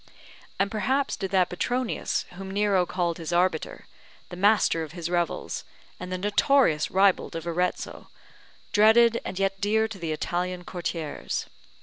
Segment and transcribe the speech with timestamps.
[0.59, 3.85] As perhaps did that Petronius whom Nero called his Arbiter,
[4.29, 5.63] the master of his revels;
[5.99, 8.09] and the notorious ribald of Arezzo,
[8.71, 11.45] dreaded and yet dear to the Italian courtiers.